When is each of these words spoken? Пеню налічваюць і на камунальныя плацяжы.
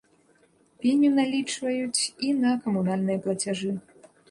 Пеню 0.85 1.11
налічваюць 1.17 2.01
і 2.29 2.33
на 2.41 2.57
камунальныя 2.65 3.23
плацяжы. 3.29 3.71